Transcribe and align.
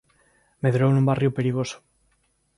Medrou 0.63 0.89
nun 0.91 1.07
barrio 1.09 1.35
perigoso. 1.37 1.77